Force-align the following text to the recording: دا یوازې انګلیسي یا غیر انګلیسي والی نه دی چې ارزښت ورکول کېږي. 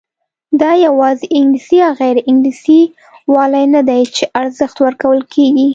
دا 0.61 0.71
یوازې 0.85 1.25
انګلیسي 1.37 1.75
یا 1.83 1.89
غیر 1.99 2.17
انګلیسي 2.29 2.81
والی 3.33 3.65
نه 3.75 3.81
دی 3.89 4.01
چې 4.15 4.23
ارزښت 4.41 4.77
ورکول 4.85 5.19
کېږي. 5.33 5.67